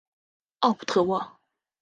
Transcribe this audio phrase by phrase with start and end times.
[0.61, 1.37] 奥普特沃。